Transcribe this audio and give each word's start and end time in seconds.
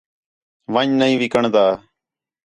ون٘ڄ 0.73 0.89
نہیں 0.99 1.17
وِکݨدا 1.21 1.65